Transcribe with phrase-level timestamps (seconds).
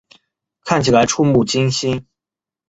[0.63, 2.07] 看起来怵目惊心